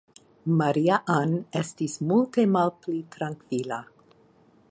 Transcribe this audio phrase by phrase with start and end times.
[0.61, 3.83] Maria-Ann estis multe malpli trankvila.